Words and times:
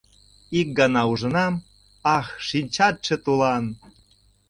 Ик 0.59 0.67
гана 0.79 1.01
ужынам— 1.11 1.53
Ах, 2.17 2.27
шинчатше 2.47 3.15
тулан! 3.23 3.65